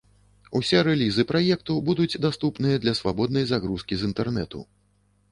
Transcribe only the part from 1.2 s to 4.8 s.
праекту будуць даступныя для свабоднай загрузкі з інтэрнэту.